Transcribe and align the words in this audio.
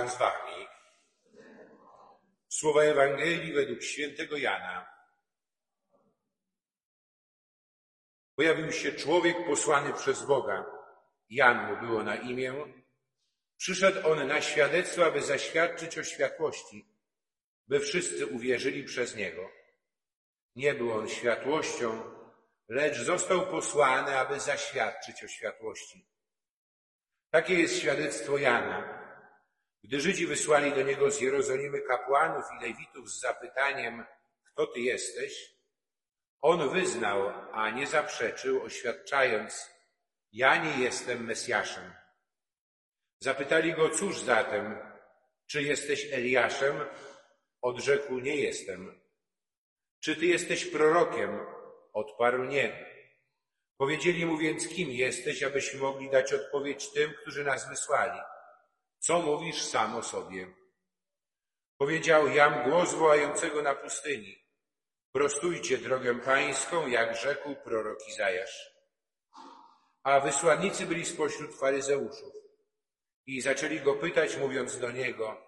Pan 0.00 0.10
z 0.10 0.16
wami. 0.16 0.66
Słowa 2.48 2.82
Ewangelii 2.82 3.52
według 3.52 3.82
świętego 3.82 4.36
Jana. 4.36 4.86
Pojawił 8.34 8.72
się 8.72 8.92
człowiek 8.92 9.46
posłany 9.46 9.92
przez 9.92 10.26
Boga. 10.26 10.66
Jan 11.30 11.66
mu 11.66 11.86
było 11.86 12.02
na 12.02 12.16
imię. 12.16 12.54
Przyszedł 13.56 14.08
on 14.08 14.26
na 14.26 14.40
świadectwo, 14.40 15.06
aby 15.06 15.22
zaświadczyć 15.22 15.98
o 15.98 16.04
światłości, 16.04 16.88
by 17.66 17.80
wszyscy 17.80 18.26
uwierzyli 18.26 18.84
przez 18.84 19.16
niego. 19.16 19.50
Nie 20.56 20.74
był 20.74 20.92
on 20.92 21.08
światłością, 21.08 22.02
lecz 22.68 22.96
został 22.96 23.46
posłany, 23.46 24.18
aby 24.18 24.40
zaświadczyć 24.40 25.24
o 25.24 25.28
światłości. 25.28 26.06
Takie 27.30 27.54
jest 27.54 27.78
świadectwo 27.78 28.38
Jana. 28.38 28.99
Gdy 29.84 30.00
Żydzi 30.00 30.26
wysłali 30.26 30.72
do 30.72 30.82
niego 30.82 31.10
z 31.10 31.20
Jerozolimy 31.20 31.80
kapłanów 31.80 32.44
i 32.56 32.64
lewitów 32.64 33.10
z 33.10 33.20
zapytaniem, 33.20 34.04
kto 34.44 34.66
ty 34.66 34.80
jesteś, 34.80 35.60
on 36.40 36.70
wyznał, 36.70 37.32
a 37.52 37.70
nie 37.70 37.86
zaprzeczył, 37.86 38.62
oświadczając, 38.62 39.70
ja 40.32 40.64
nie 40.64 40.84
jestem 40.84 41.24
Mesjaszem. 41.24 41.92
Zapytali 43.20 43.74
go, 43.74 43.90
cóż 43.90 44.18
zatem, 44.20 44.78
czy 45.46 45.62
jesteś 45.62 46.12
Eliaszem? 46.12 46.80
Odrzekł, 47.62 48.18
nie 48.18 48.36
jestem. 48.36 49.00
Czy 50.00 50.16
ty 50.16 50.26
jesteś 50.26 50.66
prorokiem? 50.66 51.40
Odparł, 51.92 52.44
nie. 52.44 52.86
Powiedzieli 53.76 54.26
mu 54.26 54.38
więc, 54.38 54.68
kim 54.68 54.90
jesteś, 54.90 55.42
abyśmy 55.42 55.80
mogli 55.80 56.10
dać 56.10 56.32
odpowiedź 56.32 56.92
tym, 56.92 57.14
którzy 57.22 57.44
nas 57.44 57.68
wysłali. 57.68 58.20
Co 59.00 59.22
mówisz 59.22 59.62
sam 59.62 59.96
o 59.96 60.02
sobie? 60.02 60.54
Powiedział, 61.78 62.28
jam 62.28 62.70
głos 62.70 62.94
wołającego 62.94 63.62
na 63.62 63.74
pustyni. 63.74 64.36
Prostujcie 65.12 65.78
drogę 65.78 66.20
pańską, 66.20 66.86
jak 66.86 67.16
rzekł 67.16 67.54
prorok 67.64 68.08
Izajasz. 68.08 68.70
A 70.02 70.20
wysłannicy 70.20 70.86
byli 70.86 71.04
spośród 71.04 71.54
faryzeuszów 71.54 72.34
i 73.26 73.40
zaczęli 73.40 73.80
go 73.80 73.94
pytać, 73.94 74.36
mówiąc 74.36 74.78
do 74.78 74.90
niego, 74.90 75.42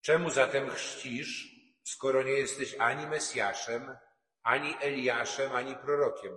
czemu 0.00 0.30
zatem 0.30 0.70
chrzcisz, 0.70 1.54
skoro 1.84 2.22
nie 2.22 2.32
jesteś 2.32 2.76
ani 2.78 3.06
Mesjaszem, 3.06 3.96
ani 4.42 4.76
Eliaszem, 4.80 5.52
ani 5.52 5.76
prorokiem? 5.76 6.36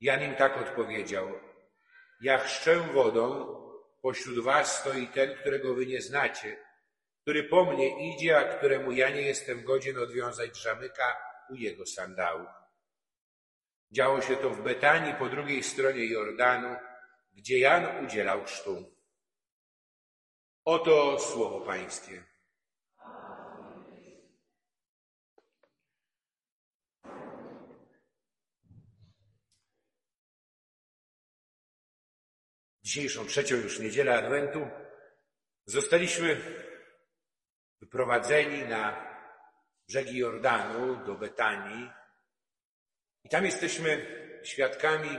Jan 0.00 0.22
im 0.22 0.36
tak 0.36 0.56
odpowiedział, 0.56 1.32
ja 2.20 2.38
chrzczę 2.38 2.80
wodą, 2.80 3.46
pośród 4.02 4.44
was 4.44 4.80
stoi 4.80 5.06
ten, 5.06 5.34
którego 5.34 5.74
wy 5.74 5.86
nie 5.86 6.02
znacie, 6.02 6.56
który 7.22 7.44
po 7.44 7.64
mnie 7.64 8.14
idzie, 8.14 8.38
a 8.38 8.56
któremu 8.56 8.92
ja 8.92 9.10
nie 9.10 9.22
jestem 9.22 9.64
godzien 9.64 9.98
odwiązać 9.98 10.50
drzamyka 10.50 11.16
u 11.50 11.54
jego 11.54 11.86
sandałów. 11.86 12.48
Działo 13.90 14.20
się 14.20 14.36
to 14.36 14.50
w 14.50 14.62
Betanii 14.62 15.14
po 15.14 15.28
drugiej 15.28 15.62
stronie 15.62 16.06
Jordanu, 16.06 16.76
gdzie 17.32 17.58
Jan 17.58 18.04
udzielał 18.04 18.44
chrztu. 18.44 18.92
Oto 20.64 21.18
słowo 21.18 21.60
Pańskie. 21.60 22.31
Dzisiejszą 32.82 33.26
trzecią 33.26 33.56
już 33.56 33.78
niedzielę 33.78 34.18
Adwentu 34.18 34.68
zostaliśmy 35.66 36.40
wyprowadzeni 37.80 38.62
na 38.62 39.12
brzegi 39.88 40.18
Jordanu 40.18 41.04
do 41.06 41.14
Betanii 41.14 41.90
i 43.24 43.28
tam 43.28 43.44
jesteśmy 43.44 44.06
świadkami 44.44 45.18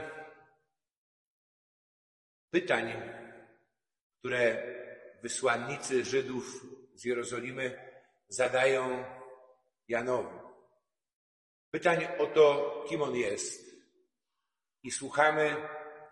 pytań, 2.50 2.92
które 4.18 4.62
wysłannicy 5.22 6.04
Żydów 6.04 6.66
z 6.94 7.04
Jerozolimy 7.04 7.94
zadają 8.28 9.04
Janowi. 9.88 10.38
Pytań 11.70 12.06
o 12.18 12.26
to, 12.26 12.84
kim 12.88 13.02
on 13.02 13.16
jest. 13.16 13.74
I 14.82 14.90
słuchamy 14.90 15.56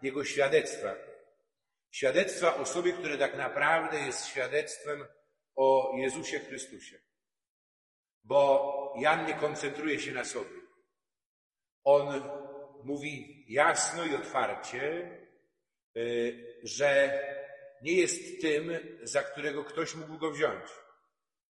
jego 0.03 0.25
świadectwa. 0.25 1.12
Świadectwa 1.93 2.55
osoby, 2.55 2.93
które 2.93 3.19
tak 3.19 3.37
naprawdę 3.37 4.01
jest 4.01 4.27
świadectwem 4.27 5.07
o 5.57 5.93
Jezusie 5.97 6.39
Chrystusie. 6.39 6.99
Bo 8.25 8.95
Jan 8.99 9.27
nie 9.27 9.35
koncentruje 9.35 10.01
się 10.01 10.13
na 10.13 10.25
sobie. 10.25 10.61
On 11.85 12.23
mówi 12.85 13.45
jasno 13.49 14.05
i 14.05 14.15
otwarcie, 14.15 15.11
y, 15.97 16.61
że 16.63 17.21
nie 17.83 17.93
jest 17.93 18.41
tym, 18.41 18.73
za 19.03 19.23
którego 19.23 19.65
ktoś 19.65 19.95
mógł 19.95 20.19
go 20.19 20.31
wziąć. 20.31 20.65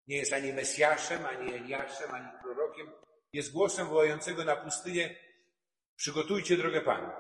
Nie 0.07 0.17
jest 0.17 0.33
ani 0.33 0.53
Mesjaszem, 0.53 1.27
ani 1.27 1.55
Eliaszem, 1.55 2.11
ani 2.15 2.29
prorokiem. 2.43 2.93
Jest 3.33 3.53
głosem 3.53 3.87
wołającego 3.87 4.45
na 4.45 4.57
pustynię 4.57 5.17
przygotujcie 5.97 6.57
drogę 6.57 6.81
Panu. 6.81 7.13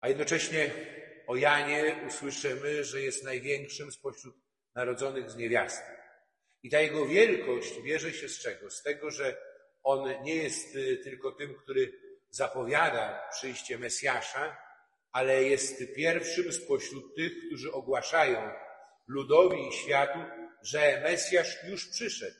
A 0.00 0.08
jednocześnie 0.08 0.70
o 1.26 1.36
Janie 1.36 2.04
usłyszymy, 2.06 2.84
że 2.84 3.00
jest 3.00 3.24
największym 3.24 3.92
spośród 3.92 4.36
narodzonych 4.74 5.30
z 5.30 5.36
niewiasty. 5.36 5.92
I 6.62 6.70
ta 6.70 6.80
jego 6.80 7.06
wielkość 7.06 7.80
bierze 7.82 8.12
się 8.12 8.28
z 8.28 8.38
czego? 8.38 8.70
Z 8.70 8.82
tego, 8.82 9.10
że 9.10 9.36
on 9.82 10.22
nie 10.22 10.34
jest 10.34 10.76
y, 10.76 10.96
tylko 10.96 11.32
tym, 11.32 11.54
który 11.54 11.92
zapowiada 12.30 13.28
przyjście 13.30 13.78
Mesjasza, 13.78 14.56
ale 15.12 15.44
jest 15.44 15.94
pierwszym 15.96 16.52
spośród 16.52 17.16
tych, 17.16 17.32
którzy 17.46 17.72
ogłaszają 17.72 18.50
ludowi 19.06 19.68
i 19.68 19.72
światu, 19.72 20.18
że 20.62 21.00
Mesjasz 21.02 21.64
już 21.64 21.88
przyszedł, 21.88 22.36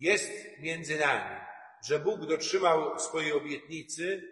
jest 0.00 0.32
między 0.58 0.98
nami, 0.98 1.40
że 1.86 1.98
Bóg 1.98 2.26
dotrzymał 2.26 2.98
swojej 2.98 3.32
obietnicy 3.32 4.22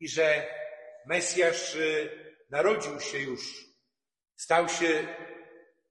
i 0.00 0.08
że 0.08 0.46
Mesjasz 1.06 1.74
y, 1.74 2.33
narodził 2.54 3.00
się 3.00 3.18
już, 3.18 3.66
stał 4.36 4.68
się 4.68 5.06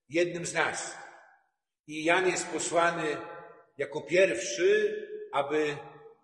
jednym 0.09 0.45
z 0.45 0.53
nas. 0.53 0.97
I 1.87 2.03
Jan 2.03 2.27
jest 2.27 2.47
posłany 2.47 3.17
jako 3.77 4.01
pierwszy, 4.01 4.69
aby 5.33 5.77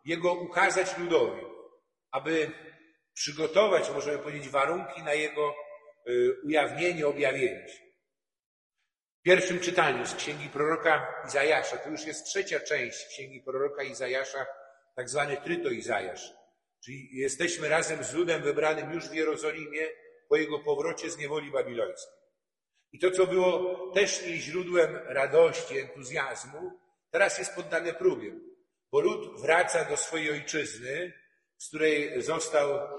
jego 0.05 0.33
ukazać 0.33 0.97
ludowi, 0.97 1.41
aby 2.11 2.51
przygotować, 3.13 3.89
możemy 3.89 4.17
powiedzieć, 4.17 4.49
warunki 4.49 5.03
na 5.03 5.13
jego 5.13 5.55
y, 6.09 6.35
ujawnienie, 6.43 7.07
objawienie 7.07 7.67
się. 7.69 7.83
W 9.19 9.21
pierwszym 9.21 9.59
czytaniu 9.59 10.05
z 10.05 10.15
księgi 10.15 10.49
proroka 10.49 11.23
Izajasza, 11.27 11.77
to 11.77 11.89
już 11.89 12.05
jest 12.05 12.25
trzecia 12.25 12.59
część 12.59 13.07
księgi 13.07 13.41
proroka 13.41 13.83
Izajasza, 13.83 14.45
tak 14.95 15.09
zwany 15.09 15.37
Tryto 15.37 15.69
Izajasz. 15.69 16.33
Czyli 16.85 17.09
jesteśmy 17.11 17.69
razem 17.69 18.03
z 18.03 18.13
ludem 18.13 18.41
wybranym 18.41 18.93
już 18.93 19.09
w 19.09 19.13
Jerozolimie 19.13 19.87
po 20.29 20.35
jego 20.35 20.59
powrocie 20.59 21.09
z 21.09 21.17
niewoli 21.17 21.51
babilońskiej. 21.51 22.13
I 22.91 22.99
to, 22.99 23.11
co 23.11 23.27
było 23.27 23.75
też 23.93 24.23
jej 24.23 24.39
źródłem 24.39 24.99
radości, 25.05 25.79
entuzjazmu, 25.79 26.79
teraz 27.11 27.37
jest 27.37 27.55
poddane 27.55 27.93
próbie, 27.93 28.31
bo 28.91 28.99
lud 28.99 29.41
wraca 29.41 29.85
do 29.85 29.97
swojej 29.97 30.31
ojczyzny, 30.31 31.13
z 31.57 31.67
której 31.67 32.21
został 32.21 32.69
e, 32.71 32.89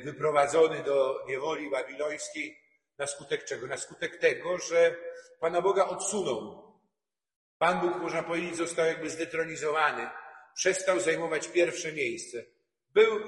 wyprowadzony 0.00 0.82
do 0.82 1.24
niewoli 1.28 1.70
babilońskiej 1.70 2.60
na 2.98 3.06
skutek 3.06 3.44
czego? 3.44 3.66
Na 3.66 3.76
skutek 3.76 4.16
tego, 4.16 4.58
że 4.58 4.96
Pana 5.40 5.62
Boga 5.62 5.84
odsunął. 5.84 6.70
Pan 7.58 7.80
Bóg, 7.80 7.96
można 7.96 8.22
powiedzieć, 8.22 8.56
został 8.56 8.86
jakby 8.86 9.10
zdetronizowany, 9.10 10.10
przestał 10.54 11.00
zajmować 11.00 11.48
pierwsze 11.48 11.92
miejsce. 11.92 12.44
Był 12.94 13.20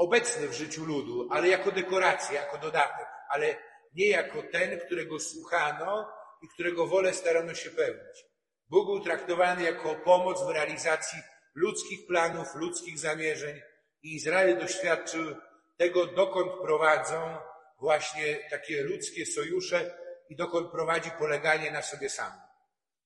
obecny 0.00 0.48
w 0.48 0.52
życiu 0.52 0.84
ludu, 0.84 1.28
ale 1.30 1.48
jako 1.48 1.70
dekoracja, 1.72 2.42
jako 2.42 2.58
dodatek, 2.58 3.06
ale 3.28 3.56
nie 3.94 4.08
jako 4.08 4.42
ten, 4.42 4.80
którego 4.80 5.20
słuchano 5.20 6.12
i 6.42 6.48
którego 6.48 6.86
wolę 6.86 7.14
starano 7.14 7.54
się 7.54 7.70
pełnić. 7.70 8.24
Bóg 8.68 8.86
był 8.86 9.00
traktowany 9.00 9.62
jako 9.62 9.94
pomoc 9.94 10.42
w 10.42 10.50
realizacji 10.50 11.18
ludzkich 11.54 12.06
planów, 12.06 12.54
ludzkich 12.54 12.98
zamierzeń 12.98 13.60
i 14.02 14.14
Izrael 14.14 14.58
doświadczył 14.58 15.36
tego, 15.76 16.06
dokąd 16.06 16.52
prowadzą 16.62 17.36
właśnie 17.80 18.36
takie 18.50 18.82
ludzkie 18.82 19.26
sojusze 19.26 19.98
i 20.28 20.36
dokąd 20.36 20.70
prowadzi 20.70 21.10
poleganie 21.18 21.70
na 21.70 21.82
sobie 21.82 22.10
samym. 22.10 22.40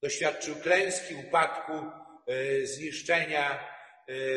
Doświadczył 0.03 0.55
klęski, 0.57 1.15
upadku, 1.15 1.73
e, 1.73 2.67
zniszczenia, 2.67 3.74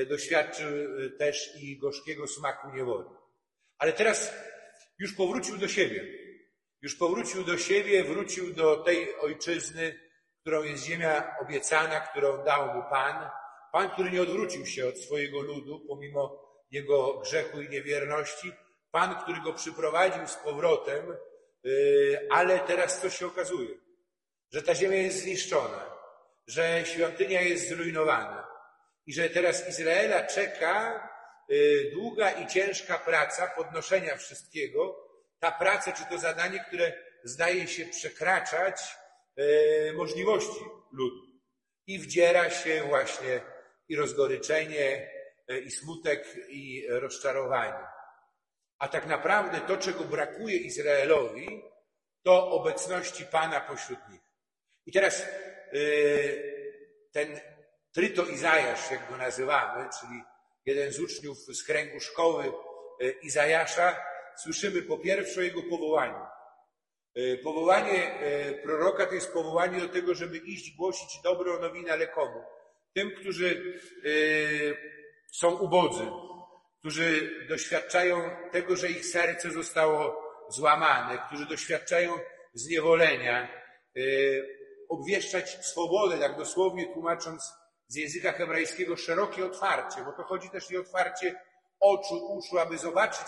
doświadczył 0.10 0.68
e, 0.70 1.10
też 1.10 1.56
i 1.62 1.78
gorzkiego 1.78 2.28
smaku 2.28 2.70
niewoli. 2.76 3.10
Ale 3.78 3.94
teraz 3.94 4.34
już 5.00 5.14
powrócił 5.14 5.58
do 5.58 5.68
siebie. 5.68 6.06
Już 6.82 6.96
powrócił 6.96 7.44
do 7.44 7.58
siebie, 7.58 8.04
wrócił 8.04 8.54
do 8.54 8.78
tej 8.78 9.16
ojczyzny, 9.16 10.00
którą 10.42 10.64
jest 10.64 10.86
ziemia 10.86 11.36
obiecana, 11.42 12.00
którą 12.00 12.44
dał 12.44 12.76
mu 12.76 12.84
Pan. 12.90 13.30
Pan, 13.72 13.90
który 13.90 14.12
nie 14.12 14.22
odwrócił 14.22 14.66
się 14.66 14.88
od 14.88 14.98
swojego 14.98 15.42
ludu, 15.42 15.86
pomimo 15.88 16.48
jego 16.72 17.20
grzechu 17.20 17.62
i 17.62 17.70
niewierności. 17.70 18.52
Pan, 18.92 19.16
który 19.16 19.42
go 19.42 19.54
przyprowadził 19.54 20.28
z 20.28 20.36
powrotem, 20.36 21.18
yy, 21.64 22.28
ale 22.32 22.60
teraz 22.60 23.02
co 23.02 23.10
się 23.10 23.28
okazuje? 23.28 23.70
Że 24.52 24.62
ta 24.62 24.76
ziemia 24.76 24.98
jest 24.98 25.22
zniszczona, 25.22 25.98
że 26.48 26.84
świątynia 26.86 27.42
jest 27.42 27.70
zrujnowana 27.70 28.57
i 29.08 29.14
że 29.14 29.30
teraz 29.30 29.70
Izraela 29.70 30.24
czeka 30.24 31.10
yy, 31.50 31.92
długa 31.94 32.32
i 32.32 32.48
ciężka 32.48 32.98
praca 32.98 33.48
podnoszenia 33.48 34.16
wszystkiego. 34.16 35.08
Ta 35.40 35.52
praca, 35.52 35.92
czy 35.92 36.04
to 36.10 36.18
zadanie, 36.18 36.66
które 36.68 36.94
zdaje 37.24 37.68
się 37.68 37.86
przekraczać 37.86 38.98
yy, 39.38 39.94
możliwości 39.96 40.60
ludu. 40.92 41.28
I 41.88 42.00
wdziera 42.00 42.50
się 42.50 42.84
właśnie 42.84 43.42
i 43.90 43.96
rozgoryczenie, 43.96 45.18
E, 45.48 45.60
i 45.60 45.72
smutek, 45.72 46.38
i 46.50 46.88
rozczarowanie. 46.90 47.86
A 48.80 48.88
tak 48.88 49.08
naprawdę 49.08 49.60
to, 49.60 49.78
czego 49.78 50.04
brakuje 50.04 50.58
Izraelowi, 50.58 51.64
to 52.24 52.52
obecności 52.52 53.26
Pana 53.26 53.62
pośród 53.62 54.00
nich. 54.10 54.22
I 54.86 54.92
teraz 54.92 55.26
ten 57.12 57.40
Tryto 57.98 58.26
Izajasz, 58.26 58.92
jak 58.92 59.10
go 59.10 59.18
nazywamy, 59.18 59.90
czyli 60.00 60.22
jeden 60.66 60.92
z 60.92 61.00
uczniów 61.00 61.38
z 61.38 61.64
kręgu 61.64 62.00
szkoły 62.00 62.44
e, 62.46 63.10
Izajasza, 63.10 63.96
słyszymy 64.36 64.82
po 64.82 64.98
pierwsze 64.98 65.40
o 65.40 65.44
jego 65.44 65.64
powołaniu. 65.64 66.26
Powołanie 67.44 68.20
proroka 68.64 69.06
to 69.06 69.14
jest 69.14 69.34
powołanie 69.34 69.82
do 69.82 69.90
tego, 69.90 70.16
żeby 70.16 70.38
iść 70.38 70.76
głosić 70.76 71.22
dobrą 71.24 71.60
nowinę, 71.60 71.94
ale? 71.94 72.08
Tym, 72.94 73.12
którzy 73.12 73.80
są 75.32 75.58
ubodzy, 75.58 76.06
którzy 76.80 77.32
doświadczają 77.50 78.30
tego, 78.52 78.76
że 78.76 78.90
ich 78.90 79.06
serce 79.06 79.52
zostało 79.52 80.24
złamane, 80.50 81.18
którzy 81.28 81.46
doświadczają 81.46 82.20
zniewolenia, 82.54 83.48
obwieszczać 84.90 85.66
swobodę, 85.66 86.18
tak 86.18 86.38
dosłownie 86.38 86.94
tłumacząc 86.94 87.54
z 87.88 87.96
języka 87.96 88.32
hebrajskiego 88.32 88.98
szerokie 88.98 89.46
otwarcie, 89.46 90.02
bo 90.06 90.12
to 90.12 90.24
chodzi 90.24 90.50
też 90.50 90.72
i 90.72 90.78
otwarcie 90.78 91.36
oczu, 91.80 92.38
uszu, 92.38 92.60
aby 92.60 92.78
zobaczyć 92.78 93.28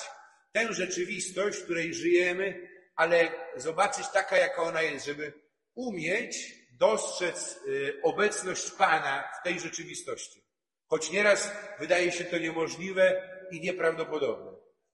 tę 0.52 0.74
rzeczywistość, 0.74 1.60
w 1.60 1.64
której 1.64 1.94
żyjemy, 1.94 2.70
ale 2.96 3.32
zobaczyć 3.56 4.08
taka, 4.08 4.38
jaka 4.38 4.62
ona 4.62 4.82
jest, 4.82 5.06
żeby 5.06 5.34
umieć 5.76 6.60
dostrzec 6.80 7.60
yy, 7.68 8.00
obecność 8.04 8.72
Pana 8.72 9.32
w 9.40 9.44
tej 9.44 9.60
rzeczywistości. 9.60 10.44
Choć 10.88 11.12
nieraz 11.12 11.52
wydaje 11.80 12.12
się 12.12 12.26
to 12.26 12.38
niemożliwe 12.38 13.30
i 13.52 13.62
nieprawdopodobne. 13.62 14.52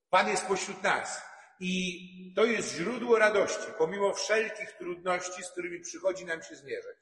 Pan 0.09 0.29
jest 0.29 0.45
pośród 0.45 0.83
nas 0.83 1.21
i 1.59 2.33
to 2.35 2.45
jest 2.45 2.75
źródło 2.75 3.19
radości, 3.19 3.68
pomimo 3.77 4.13
wszelkich 4.13 4.71
trudności, 4.71 5.44
z 5.44 5.51
którymi 5.51 5.79
przychodzi 5.79 6.25
nam 6.25 6.44
się 6.44 6.56
zmierzać. 6.56 6.95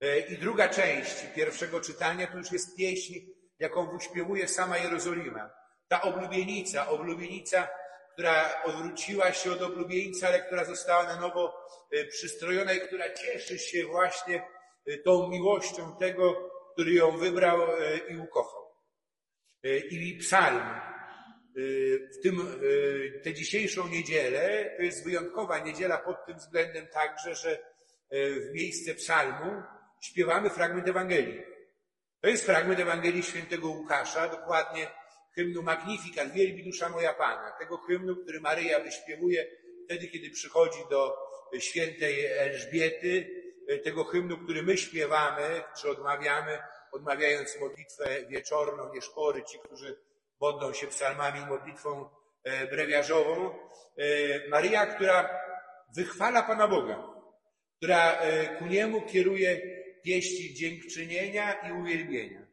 E, 0.00 0.18
I 0.18 0.38
druga 0.38 0.68
część 0.68 1.26
pierwszego 1.34 1.80
czytania 1.80 2.26
to 2.26 2.38
już 2.38 2.52
jest 2.52 2.76
pieśń, 2.76 3.14
jaką 3.58 3.98
wyśpiewuje 3.98 4.48
sama 4.48 4.78
Jerozolima. 4.78 5.50
Ta 5.88 6.02
oblubienica, 6.02 6.88
oblubienica, 6.88 7.68
która 8.12 8.62
odwróciła 8.64 9.32
się 9.32 9.52
od 9.52 9.62
oblubieńca, 9.62 10.28
ale 10.28 10.42
która 10.42 10.64
została 10.64 11.02
na 11.02 11.20
nowo 11.20 11.54
e, 11.92 12.04
przystrojona 12.04 12.72
i 12.72 12.80
która 12.80 13.14
cieszy 13.14 13.58
się 13.58 13.86
właśnie 13.86 14.42
e, 14.86 14.98
tą 14.98 15.28
miłością 15.28 15.96
tego, 15.96 16.50
który 16.72 16.92
ją 16.92 17.16
wybrał 17.16 17.58
i 18.08 18.16
ukochał. 18.16 18.66
I 19.90 20.18
psalm 20.20 20.62
w 22.18 22.22
tym, 22.22 22.60
tę 23.24 23.34
dzisiejszą 23.34 23.88
niedzielę, 23.88 24.74
to 24.76 24.82
jest 24.82 25.04
wyjątkowa 25.04 25.58
niedziela 25.58 25.98
pod 25.98 26.26
tym 26.26 26.36
względem 26.36 26.86
także, 26.86 27.34
że 27.34 27.58
w 28.12 28.54
miejsce 28.54 28.94
psalmu 28.94 29.62
śpiewamy 30.00 30.50
fragment 30.50 30.88
Ewangelii. 30.88 31.42
To 32.20 32.28
jest 32.28 32.46
fragment 32.46 32.80
Ewangelii 32.80 33.22
świętego 33.22 33.68
Łukasza, 33.68 34.28
dokładnie 34.28 34.86
hymnu 35.34 35.62
Magnificat, 35.62 36.32
wielbi 36.32 36.64
dusza 36.64 36.88
moja 36.88 37.14
Pana, 37.14 37.52
tego 37.58 37.76
hymnu, 37.76 38.16
który 38.16 38.40
Maryja 38.40 38.80
wyśpiewuje 38.80 39.46
wtedy, 39.84 40.08
kiedy 40.08 40.30
przychodzi 40.30 40.78
do 40.90 41.16
świętej 41.58 42.26
Elżbiety, 42.26 43.30
tego 43.84 44.04
hymnu, 44.04 44.38
który 44.38 44.62
my 44.62 44.76
śpiewamy, 44.78 45.62
czy 45.80 45.90
odmawiamy, 45.90 46.58
odmawiając 46.92 47.60
modlitwę 47.60 48.04
wieczorną, 48.28 48.94
nie 48.94 49.02
szpory, 49.02 49.42
ci, 49.42 49.58
którzy 49.58 49.96
modlą 50.40 50.72
się 50.72 50.86
psalmami 50.86 51.46
modlitwą 51.46 52.08
e, 52.44 52.66
brewiarzową. 52.66 53.50
E, 53.96 54.48
Maryja, 54.48 54.86
która 54.86 55.40
wychwala 55.96 56.42
Pana 56.42 56.68
Boga, 56.68 57.08
która 57.76 58.12
e, 58.12 58.46
ku 58.46 58.66
Niemu 58.66 59.02
kieruje 59.02 59.75
pieści 60.06 60.54
dziękczynienia 60.54 61.52
i 61.52 61.72
uwielbienia. 61.72 62.46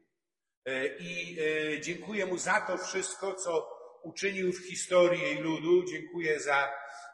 I 0.99 1.37
dziękuję 1.81 2.25
Mu 2.25 2.37
za 2.37 2.61
to 2.61 2.77
wszystko, 2.77 3.33
co 3.33 3.69
uczynił 4.03 4.53
w 4.53 4.67
historii 4.67 5.21
jej 5.21 5.37
ludu. 5.37 5.83
Dziękuję 5.83 6.39
za 6.39 6.71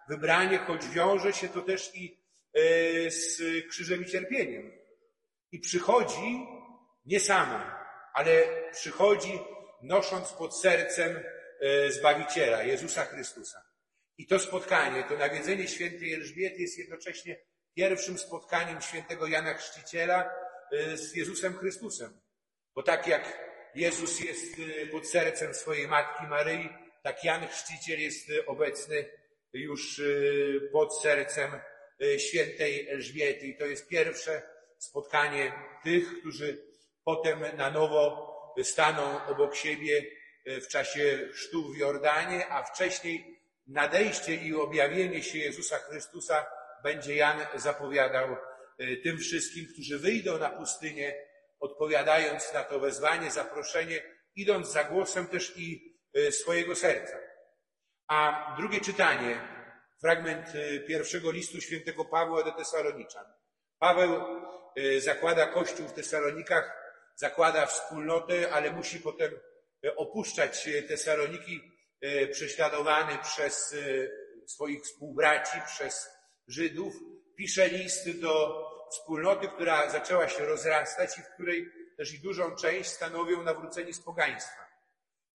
wybranie, 0.09 0.57
choć 0.57 0.88
wiąże 0.88 1.33
się 1.33 1.50
to 1.50 1.62
też 1.62 1.95
i 1.95 2.19
z 3.09 3.41
krzyżem 3.69 4.01
i 4.03 4.06
cierpieniem. 4.06 4.71
I 5.51 5.59
przychodzi 5.59 6.47
nie 7.06 7.19
sama, 7.19 7.86
ale 8.13 8.44
przychodzi 8.71 9.39
nosząc 9.81 10.33
pod 10.33 10.62
sercem 10.62 11.19
e, 11.59 11.91
Zbawiciela, 11.91 12.63
Jezusa 12.63 13.06
Chrystusa. 13.06 13.62
I 14.18 14.27
to 14.27 14.39
spotkanie, 14.39 15.03
to 15.03 15.18
nawiedzenie 15.18 15.68
świętej 15.68 16.13
Elżbiety 16.13 16.62
jest 16.62 16.77
jednocześnie 16.77 17.38
pierwszym 17.75 18.18
spotkaniem 18.18 18.81
świętego 18.81 19.27
Jana 19.27 19.54
Chrzciciela 19.54 20.31
e, 20.71 20.98
z 20.98 21.16
Jezusem 21.16 21.57
Chrystusem. 21.57 22.19
Bo 22.75 22.83
tak 22.83 23.07
jak 23.07 23.50
Jezus 23.75 24.19
jest 24.19 24.56
e, 24.60 24.88
pod 24.88 25.07
sercem 25.07 25.54
swojej 25.54 25.88
matki 25.88 26.24
Maryi, 26.24 26.69
tak 27.04 27.24
Jan 27.24 27.48
Chrzciciel 27.48 28.00
jest 28.00 28.27
obecny 28.48 29.06
już 29.54 30.01
pod 30.71 31.01
sercem 31.01 31.51
świętej 32.18 32.89
Elżbiety. 32.89 33.48
I 33.48 33.57
to 33.57 33.66
jest 33.66 33.88
pierwsze 33.88 34.42
spotkanie 34.77 35.53
tych, 35.84 36.20
którzy 36.20 36.65
potem 37.03 37.58
na 37.58 37.72
nowo 37.72 38.29
staną 38.63 39.25
obok 39.25 39.55
siebie 39.55 40.05
w 40.46 40.67
czasie 40.67 41.29
chrztu 41.34 41.74
w 41.74 41.77
Jordanie, 41.77 42.48
a 42.50 42.63
wcześniej 42.63 43.39
nadejście 43.67 44.36
i 44.36 44.55
objawienie 44.55 45.24
się 45.24 45.38
Jezusa 45.38 45.77
Chrystusa 45.77 46.46
będzie 46.83 47.15
Jan 47.15 47.39
zapowiadał 47.55 48.38
e, 48.77 48.95
tym 49.03 49.17
wszystkim, 49.17 49.65
którzy 49.74 50.00
wyjdą 50.00 50.38
na 50.38 50.50
pustynię, 50.50 51.25
odpowiadając 51.59 52.53
na 52.53 52.63
to 52.63 52.79
wezwanie, 52.79 53.31
zaproszenie, 53.31 54.01
idąc 54.36 54.71
za 54.71 54.83
głosem 54.83 55.27
też 55.27 55.53
i 55.57 55.95
e, 56.13 56.31
swojego 56.31 56.75
serca. 56.75 57.17
A 58.07 58.55
drugie 58.57 58.81
czytanie, 58.81 59.41
fragment 60.01 60.48
e, 60.55 60.79
pierwszego 60.79 61.31
listu 61.31 61.62
świętego 61.62 62.05
Pawła 62.05 62.43
do 62.43 62.51
Tesaloniczan. 62.51 63.25
Paweł 63.79 64.24
zakłada 64.98 65.45
kościół 65.45 65.88
w 65.88 65.93
Tesalonikach 65.93 66.77
zakłada 67.15 67.65
wspólnotę, 67.65 68.51
ale 68.51 68.71
musi 68.71 69.00
potem 69.00 69.31
opuszczać 69.95 70.69
Tesaloniki 70.88 71.62
prześladowany 72.31 73.17
przez 73.24 73.75
swoich 74.48 74.83
współbraci, 74.83 75.57
przez 75.65 76.19
Żydów. 76.50 76.94
Pisze 77.36 77.68
list 77.68 78.20
do 78.20 78.65
wspólnoty, 78.91 79.48
która 79.48 79.89
zaczęła 79.89 80.29
się 80.29 80.46
rozrastać 80.46 81.18
i 81.18 81.22
w 81.22 81.34
której 81.34 81.72
też 81.98 82.13
i 82.13 82.20
dużą 82.20 82.56
część 82.56 82.89
stanowią 82.89 83.44
nawróceni 83.44 83.94
z 83.94 84.01
pogaństwa. 84.01 84.70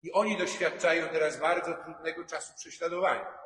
I 0.03 0.13
oni 0.13 0.37
doświadczają 0.37 1.09
teraz 1.09 1.41
bardzo 1.41 1.75
trudnego 1.75 2.25
czasu 2.25 2.53
prześladowania. 2.57 3.39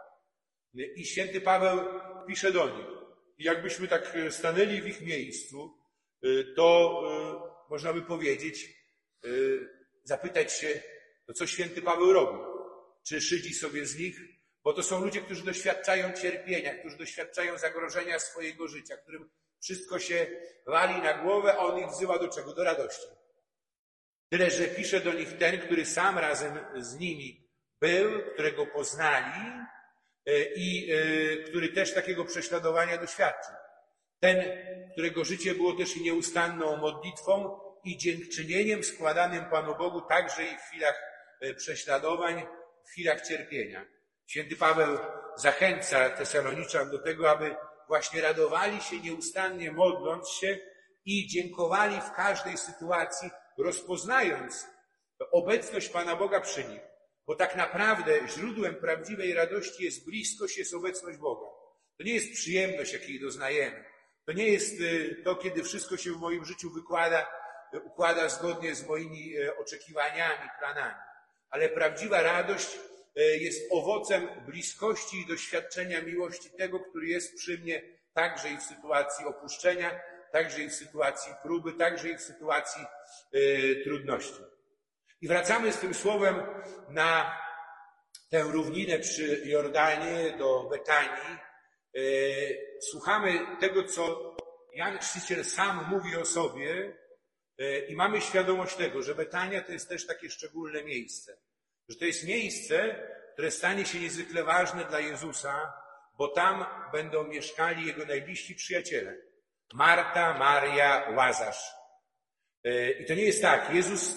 I 0.75 1.05
święty 1.05 1.41
Paweł 1.41 1.81
pisze 2.29 2.53
do 2.53 2.77
nich. 2.77 2.87
I 3.39 3.45
jakbyśmy 3.45 3.89
tak 3.89 4.17
stanęli 4.31 4.83
w 4.83 4.87
ich 4.87 5.01
miejscu, 5.01 5.79
to 6.57 7.03
można 7.71 7.93
by 7.93 8.03
powiedzieć, 8.03 8.77
zapytać 10.05 10.53
się, 10.53 10.83
no 11.29 11.35
co 11.35 11.47
święty 11.47 11.83
Paweł 11.83 12.13
robi? 12.13 12.39
Czy 13.07 13.21
szydzi 13.21 13.55
sobie 13.55 13.87
z 13.87 13.99
nich? 13.99 14.38
Bo 14.69 14.75
to 14.75 14.83
są 14.83 15.05
ludzie, 15.05 15.21
którzy 15.21 15.45
doświadczają 15.45 16.13
cierpienia, 16.13 16.75
którzy 16.75 16.97
doświadczają 16.97 17.59
zagrożenia 17.59 18.19
swojego 18.19 18.69
życia, 18.69 18.97
którym 18.97 19.31
wszystko 19.61 19.99
się 19.99 20.27
wali 20.67 21.03
na 21.03 21.15
głowę, 21.15 21.55
a 21.55 21.59
on 21.59 21.79
ich 21.79 21.89
wzywa 21.89 22.19
do 22.19 22.29
czego? 22.29 22.55
Do 22.55 22.65
radości. 22.65 23.07
Tyle, 24.31 24.51
że 24.51 24.65
pisze 24.65 25.01
do 25.01 25.13
nich 25.13 25.39
ten, 25.39 25.61
który 25.61 25.87
sam 25.87 26.19
razem 26.19 26.59
z 26.77 26.99
nimi 26.99 27.49
był, 27.81 28.23
którego 28.33 28.67
poznali 28.67 29.51
i 30.57 30.93
który 31.47 31.69
też 31.69 31.95
takiego 31.95 32.25
prześladowania 32.25 32.99
doświadczył. 32.99 33.55
Ten, 34.21 34.45
którego 34.93 35.25
życie 35.25 35.55
było 35.55 35.73
też 35.73 35.97
i 35.97 36.03
nieustanną 36.03 36.77
modlitwą 36.77 37.61
i 37.85 37.97
dziękczynieniem 37.97 38.85
składanym 38.85 39.45
Panu 39.45 39.75
Bogu 39.75 40.01
także 40.01 40.45
i 40.45 40.57
w 40.57 40.61
chwilach 40.61 41.03
prześladowań, 41.57 42.47
w 42.85 42.91
chwilach 42.91 43.29
cierpienia. 43.29 43.98
Święty 44.29 44.57
Paweł 44.57 44.99
zachęca 45.37 46.11
Tesaloniczan 46.11 46.91
do 46.91 46.99
tego, 46.99 47.31
aby 47.31 47.57
właśnie 47.87 48.21
radowali 48.21 48.81
się 48.81 49.01
nieustannie 49.01 49.73
modląc 49.73 50.29
się 50.29 50.59
i 51.05 51.27
dziękowali 51.27 52.01
w 52.01 52.13
każdej 52.13 52.59
sytuacji, 52.59 53.31
rozpoznając 53.59 54.67
obecność 55.33 55.89
Pana 55.89 56.17
Boga 56.17 56.41
przy 56.41 56.65
nich. 56.65 56.81
Bo 57.27 57.35
tak 57.35 57.57
naprawdę 57.57 58.29
źródłem 58.29 58.75
prawdziwej 58.75 59.35
radości 59.35 59.85
jest 59.85 60.05
bliskość, 60.05 60.59
jest 60.59 60.75
obecność 60.75 61.19
Boga. 61.19 61.47
To 61.99 62.05
nie 62.05 62.15
jest 62.15 62.33
przyjemność, 62.33 62.93
jakiej 62.93 63.21
doznajemy. 63.21 63.85
To 64.27 64.33
nie 64.33 64.49
jest 64.49 64.81
y, 64.81 65.23
to, 65.25 65.37
kiedy 65.37 65.63
wszystko 65.63 65.97
się 65.97 66.11
w 66.11 66.21
moim 66.21 66.45
życiu 66.45 66.71
wykłada, 66.71 67.31
układa 67.85 68.29
zgodnie 68.29 68.75
z 68.75 68.87
moimi 68.87 69.37
y, 69.37 69.57
oczekiwaniami, 69.57 70.49
planami. 70.59 70.95
Ale 71.51 71.69
prawdziwa 71.69 72.23
radość 72.23 72.79
jest 73.23 73.73
owocem 73.73 74.29
bliskości 74.47 75.21
i 75.21 75.27
doświadczenia 75.27 76.03
miłości 76.03 76.51
tego, 76.51 76.81
który 76.81 77.07
jest 77.07 77.37
przy 77.37 77.59
mnie 77.59 77.83
także 78.15 78.51
i 78.51 78.57
w 78.57 78.63
sytuacji 78.63 79.25
opuszczenia, 79.25 80.01
także 80.33 80.63
i 80.63 80.69
w 80.69 80.75
sytuacji 80.75 81.33
próby, 81.43 81.73
także 81.73 82.09
i 82.09 82.17
w 82.17 82.23
sytuacji 82.23 82.83
trudności. 83.85 84.43
I 85.21 85.29
wracamy 85.29 85.73
z 85.73 85.79
tym 85.79 85.95
słowem 85.95 86.43
na 86.89 87.39
tę 88.31 88.43
równinę 88.43 88.99
przy 88.99 89.43
Jordanie 89.45 90.37
do 90.39 90.69
Betanii. 90.71 91.39
E, 91.95 92.01
słuchamy 92.81 93.41
tego, 93.61 93.85
co 93.85 94.37
Jan 94.75 94.99
Chrzciciel 94.99 95.45
sam 95.45 95.87
mówi 95.91 96.17
o 96.17 96.25
sobie 96.25 96.97
e, 97.59 97.79
i 97.79 97.97
mamy 97.97 98.21
świadomość 98.21 98.77
tego, 98.77 99.03
że 99.03 99.15
Betania 99.15 99.63
to 99.63 99.73
jest 99.73 99.89
też 99.89 100.07
takie 100.07 100.31
szczególne 100.31 100.85
miejsce. 100.85 101.37
Że 101.89 101.97
to 101.97 102.05
jest 102.05 102.25
miejsce, 102.25 102.97
które 103.33 103.51
stanie 103.51 103.87
się 103.87 104.01
niezwykle 104.01 104.45
ważne 104.45 104.85
dla 104.85 105.01
Jezusa, 105.01 105.73
bo 106.19 106.29
tam 106.29 106.67
będą 106.93 107.25
mieszkali 107.25 107.87
Jego 107.87 108.05
najbliżsi 108.05 108.55
przyjaciele. 108.55 109.17
Marta, 109.75 110.39
Maria, 110.39 111.11
Łazarz. 111.17 111.75
E, 112.65 112.91
I 112.91 113.07
to 113.07 113.15
nie 113.15 113.25
jest 113.25 113.43
tak. 113.43 113.75
Jezus 113.75 114.15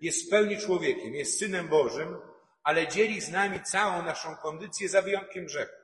jest 0.00 0.26
w 0.26 0.30
pełni 0.30 0.58
człowiekiem, 0.58 1.14
jest 1.14 1.38
Synem 1.38 1.68
Bożym, 1.68 2.16
ale 2.62 2.88
dzieli 2.88 3.20
z 3.20 3.30
nami 3.30 3.62
całą 3.62 4.02
naszą 4.02 4.36
kondycję 4.36 4.88
za 4.88 5.02
wyjątkiem 5.02 5.46
grzechu. 5.46 5.80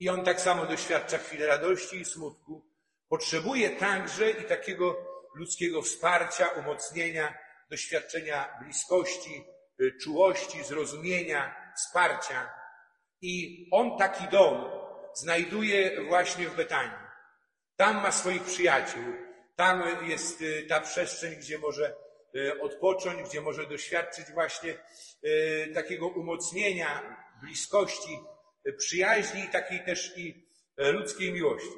I 0.00 0.08
On 0.08 0.24
tak 0.24 0.40
samo 0.40 0.66
doświadcza 0.66 1.18
chwili 1.18 1.44
radości 1.44 2.00
i 2.00 2.04
smutku. 2.04 2.66
Potrzebuje 3.08 3.70
także 3.70 4.30
i 4.30 4.44
takiego 4.44 4.96
ludzkiego 5.34 5.82
wsparcia, 5.82 6.48
umocnienia, 6.48 7.38
doświadczenia 7.70 8.58
bliskości, 8.62 9.44
czułości, 10.02 10.64
zrozumienia, 10.64 11.72
wsparcia. 11.76 12.50
I 13.20 13.66
On 13.72 13.98
taki 13.98 14.28
dom 14.28 14.70
znajduje 15.14 16.04
właśnie 16.08 16.48
w 16.48 16.56
Betanii. 16.56 17.04
Tam 17.76 18.02
ma 18.02 18.12
swoich 18.12 18.42
przyjaciół. 18.42 19.04
Tam 19.56 19.82
jest 20.08 20.40
y, 20.40 20.66
ta 20.68 20.80
przestrzeń, 20.80 21.36
gdzie 21.36 21.58
może 21.58 22.04
E, 22.34 22.60
odpocząć, 22.60 23.28
gdzie 23.28 23.40
może 23.40 23.66
doświadczyć 23.66 24.26
właśnie 24.32 24.74
takiego 25.74 26.08
umocnienia, 26.08 27.16
bliskości, 27.42 28.18
przyjaźni, 28.78 29.48
takiej 29.52 29.84
też 29.84 30.18
i 30.18 30.48
ludzkiej 30.76 31.32
miłości. 31.32 31.76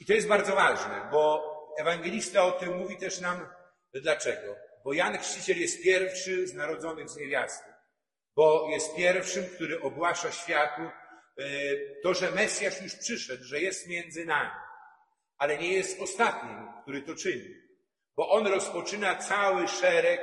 I 0.00 0.06
to 0.06 0.12
jest 0.12 0.28
bardzo 0.28 0.54
ważne, 0.54 1.08
bo 1.12 1.52
ewangelista 1.78 2.44
o 2.44 2.52
tym 2.52 2.76
mówi 2.78 2.96
też 2.96 3.20
nam 3.20 3.48
dlaczego. 3.94 4.56
Bo 4.86 4.92
Jan 4.92 5.18
Chrzciciel 5.18 5.60
jest 5.60 5.82
pierwszy 5.82 6.46
z 6.46 6.54
narodzonych 6.54 7.08
z 7.08 7.16
niewiasty, 7.16 7.72
bo 8.36 8.68
jest 8.70 8.96
pierwszym, 8.96 9.46
który 9.54 9.80
ogłasza 9.80 10.32
światu 10.32 10.82
to, 12.02 12.14
że 12.14 12.30
Mesjasz 12.30 12.82
już 12.82 12.94
przyszedł, 12.94 13.44
że 13.44 13.60
jest 13.60 13.88
między 13.88 14.24
nami, 14.24 14.50
ale 15.38 15.58
nie 15.58 15.72
jest 15.72 16.00
ostatnim, 16.00 16.68
który 16.82 17.02
to 17.02 17.14
czyni. 17.14 17.54
Bo 18.16 18.30
on 18.30 18.46
rozpoczyna 18.46 19.16
cały 19.16 19.68
szereg 19.68 20.20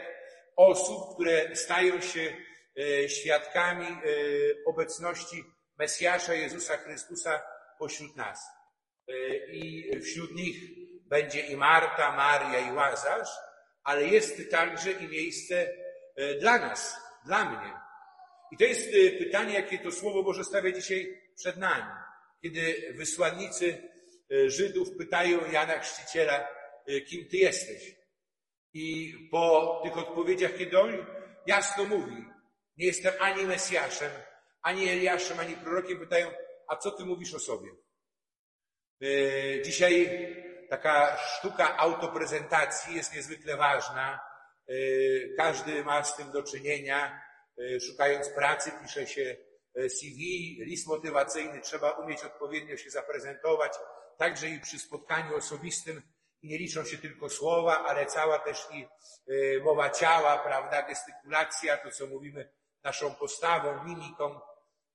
osób, 0.55 1.13
które 1.13 1.55
stają 1.55 2.01
się 2.01 2.37
e, 2.77 3.09
świadkami 3.09 3.87
e, 3.87 3.99
obecności 4.65 5.43
Mesjasza 5.77 6.33
Jezusa 6.33 6.77
Chrystusa 6.77 7.41
pośród 7.79 8.15
nas. 8.15 8.39
E, 9.07 9.13
I 9.47 9.91
wśród 10.01 10.35
nich 10.35 10.57
będzie 11.09 11.39
i 11.39 11.57
Marta, 11.57 12.11
Maria 12.11 12.59
i 12.59 12.75
Łazarz, 12.75 13.29
ale 13.83 14.07
jest 14.07 14.51
także 14.51 14.91
i 14.91 15.07
miejsce 15.07 15.73
dla 16.39 16.57
nas, 16.57 16.95
dla 17.25 17.45
mnie. 17.49 17.73
I 18.51 18.57
to 18.57 18.63
jest 18.63 18.89
pytanie, 19.19 19.53
jakie 19.53 19.79
to 19.79 19.91
Słowo 19.91 20.23
Boże 20.23 20.43
stawia 20.43 20.71
dzisiaj 20.71 21.21
przed 21.35 21.57
nami. 21.57 21.91
Kiedy 22.41 22.93
wysłannicy 22.95 23.89
Żydów 24.47 24.97
pytają 24.97 25.51
Jana 25.51 25.79
Chrzciciela, 25.79 26.47
kim 27.07 27.27
Ty 27.29 27.37
jesteś. 27.37 27.95
I 28.73 29.13
po 29.31 29.81
tych 29.83 29.97
odpowiedziach, 29.97 30.57
kiedy 30.57 30.79
on 30.79 31.05
jasno 31.47 31.85
mówi, 31.85 32.25
nie 32.77 32.85
jestem 32.85 33.13
ani 33.19 33.45
Mesjaszem, 33.45 34.11
ani 34.61 34.89
Eliaszem, 34.89 35.39
ani 35.39 35.55
prorokiem, 35.55 35.99
pytają, 35.99 36.31
a 36.67 36.75
co 36.75 36.91
Ty 36.91 37.05
mówisz 37.05 37.33
o 37.33 37.39
sobie? 37.39 37.69
Dzisiaj 39.65 40.09
taka 40.73 41.17
sztuka 41.17 41.77
autoprezentacji 41.77 42.95
jest 42.95 43.15
niezwykle 43.15 43.57
ważna. 43.57 44.19
Y, 44.69 45.33
każdy 45.37 45.83
ma 45.83 46.03
z 46.03 46.15
tym 46.15 46.31
do 46.31 46.43
czynienia. 46.43 47.21
Szukając 47.87 48.29
pracy, 48.29 48.71
pisze 48.81 49.07
się 49.07 49.37
CV, 49.89 50.57
list 50.65 50.87
motywacyjny, 50.87 51.61
trzeba 51.61 51.91
umieć 51.91 52.23
odpowiednio 52.23 52.77
się 52.77 52.89
zaprezentować, 52.89 53.73
także 54.17 54.49
i 54.49 54.59
przy 54.59 54.79
spotkaniu 54.79 55.35
osobistym 55.35 56.01
nie 56.43 56.57
liczą 56.57 56.85
się 56.85 56.97
tylko 56.97 57.29
słowa, 57.29 57.85
ale 57.85 58.05
cała 58.05 58.39
też 58.39 58.67
i 58.71 58.87
y, 59.31 59.61
mowa 59.63 59.89
ciała, 59.89 60.37
prawda, 60.37 60.81
gestykulacja, 60.81 61.77
to 61.77 61.91
co 61.91 62.07
mówimy 62.07 62.49
naszą 62.83 63.15
postawą, 63.15 63.83
mimiką, 63.83 64.39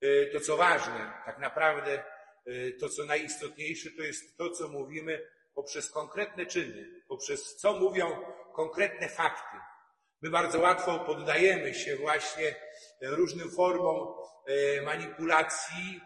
y, 0.04 0.30
to 0.32 0.40
co 0.40 0.56
ważne, 0.56 1.12
tak 1.26 1.38
naprawdę 1.38 2.04
y, 2.48 2.76
to 2.80 2.88
co 2.88 3.04
najistotniejsze, 3.04 3.90
to 3.90 4.02
jest 4.02 4.36
to, 4.36 4.50
co 4.50 4.68
mówimy 4.68 5.28
poprzez 5.58 5.90
konkretne 5.90 6.46
czyny, 6.46 7.02
poprzez 7.08 7.56
co 7.56 7.72
mówią 7.72 8.06
konkretne 8.52 9.08
fakty. 9.08 9.56
My 10.22 10.30
bardzo 10.30 10.60
łatwo 10.60 10.98
poddajemy 10.98 11.74
się 11.74 11.96
właśnie 11.96 12.54
różnym 13.02 13.50
formom 13.50 14.14
manipulacji, 14.84 16.00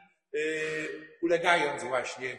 ulegając 1.22 1.84
właśnie 1.84 2.38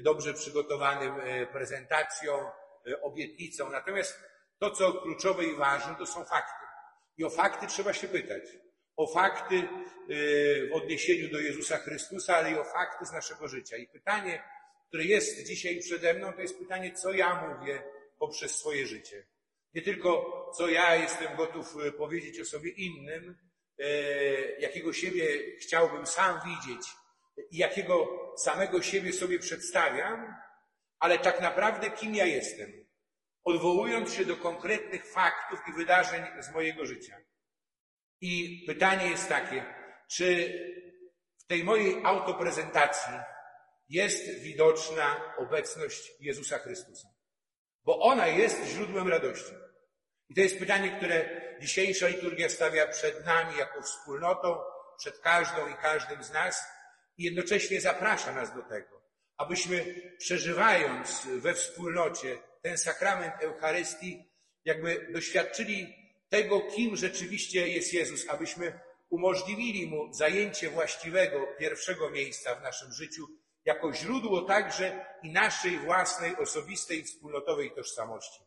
dobrze 0.00 0.34
przygotowanym 0.34 1.20
e, 1.20 1.46
prezentacją, 1.46 2.50
e, 2.86 3.02
obietnicą. 3.02 3.70
Natomiast 3.70 4.20
to, 4.58 4.70
co 4.70 4.92
kluczowe 4.92 5.44
i 5.44 5.56
ważne, 5.56 5.94
to 5.98 6.06
są 6.06 6.24
fakty. 6.24 6.64
I 7.16 7.24
o 7.24 7.30
fakty 7.30 7.66
trzeba 7.66 7.92
się 7.92 8.08
pytać. 8.08 8.42
O 8.96 9.06
fakty 9.06 9.56
e, 9.56 9.64
w 10.68 10.72
odniesieniu 10.72 11.32
do 11.32 11.38
Jezusa 11.38 11.78
Chrystusa, 11.78 12.36
ale 12.36 12.50
i 12.50 12.58
o 12.58 12.64
fakty 12.64 13.06
z 13.06 13.12
naszego 13.12 13.48
życia. 13.48 13.76
I 13.76 13.86
pytanie, 13.86 14.42
które 14.92 15.04
jest 15.04 15.46
dzisiaj 15.46 15.78
przede 15.80 16.14
mną, 16.14 16.32
to 16.32 16.40
jest 16.40 16.58
pytanie, 16.58 16.92
co 16.92 17.12
ja 17.12 17.48
mówię 17.48 17.82
poprzez 18.18 18.56
swoje 18.56 18.86
życie. 18.86 19.26
Nie 19.74 19.82
tylko, 19.82 20.50
co 20.56 20.68
ja 20.68 20.96
jestem 20.96 21.36
gotów 21.36 21.76
powiedzieć 21.98 22.40
o 22.40 22.44
sobie 22.44 22.70
innym, 22.70 23.38
jakiego 24.58 24.92
siebie 24.92 25.56
chciałbym 25.56 26.06
sam 26.06 26.40
widzieć, 26.44 26.86
i 27.50 27.56
jakiego 27.56 28.08
samego 28.36 28.82
siebie 28.82 29.12
sobie 29.12 29.38
przedstawiam, 29.38 30.34
ale 30.98 31.18
tak 31.18 31.40
naprawdę 31.40 31.90
kim 31.90 32.14
ja 32.14 32.26
jestem, 32.26 32.86
odwołując 33.44 34.14
się 34.14 34.24
do 34.24 34.36
konkretnych 34.36 35.12
faktów 35.12 35.60
i 35.68 35.72
wydarzeń 35.72 36.22
z 36.40 36.52
mojego 36.54 36.86
życia. 36.86 37.16
I 38.20 38.64
pytanie 38.66 39.10
jest 39.10 39.28
takie, 39.28 39.64
czy 40.10 40.52
w 41.38 41.46
tej 41.46 41.64
mojej 41.64 42.04
autoprezentacji 42.04 43.12
jest 43.92 44.30
widoczna 44.30 45.34
obecność 45.38 46.12
Jezusa 46.20 46.58
Chrystusa? 46.58 47.08
Bo 47.84 47.98
ona 48.00 48.26
jest 48.26 48.64
źródłem 48.64 49.08
radości. 49.08 49.52
I 50.28 50.34
to 50.34 50.40
jest 50.40 50.58
pytanie, 50.58 50.96
które 50.96 51.42
dzisiejsza 51.60 52.08
liturgia 52.08 52.48
stawia 52.48 52.86
przed 52.86 53.26
nami 53.26 53.58
jako 53.58 53.82
wspólnotą, 53.82 54.58
przed 54.98 55.18
każdą 55.18 55.68
i 55.68 55.74
każdym 55.74 56.24
z 56.24 56.32
nas, 56.32 56.64
i 57.18 57.24
jednocześnie 57.24 57.80
zaprasza 57.80 58.32
nas 58.32 58.54
do 58.54 58.62
tego, 58.62 59.02
abyśmy 59.36 60.02
przeżywając 60.18 61.26
we 61.26 61.54
wspólnocie 61.54 62.38
ten 62.62 62.78
sakrament 62.78 63.34
Eucharystii, 63.40 64.30
jakby 64.64 65.08
doświadczyli 65.12 65.94
tego, 66.28 66.60
kim 66.60 66.96
rzeczywiście 66.96 67.68
jest 67.68 67.92
Jezus, 67.92 68.28
abyśmy 68.28 68.80
umożliwili 69.10 69.86
mu 69.86 70.12
zajęcie 70.12 70.70
właściwego 70.70 71.46
pierwszego 71.58 72.10
miejsca 72.10 72.54
w 72.54 72.62
naszym 72.62 72.92
życiu 72.92 73.41
jako 73.64 73.92
źródło 73.92 74.42
także 74.42 75.06
i 75.22 75.32
naszej 75.32 75.78
własnej, 75.78 76.36
osobistej, 76.36 77.04
wspólnotowej 77.04 77.70
tożsamości. 77.70 78.40